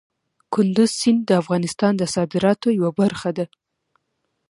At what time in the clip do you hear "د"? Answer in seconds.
1.25-1.31, 1.97-2.03